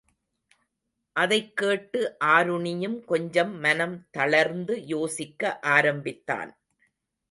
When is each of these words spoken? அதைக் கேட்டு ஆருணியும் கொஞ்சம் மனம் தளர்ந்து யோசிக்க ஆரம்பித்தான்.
அதைக் 1.13 1.57
கேட்டு 1.57 2.17
ஆருணியும் 2.25 3.05
கொஞ்சம் 3.05 3.59
மனம் 3.59 4.07
தளர்ந்து 4.11 4.85
யோசிக்க 4.85 5.59
ஆரம்பித்தான். 5.59 6.57